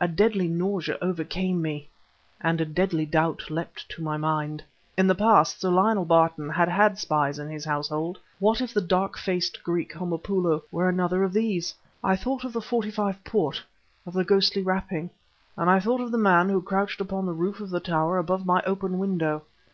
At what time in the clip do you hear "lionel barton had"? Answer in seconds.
5.68-6.70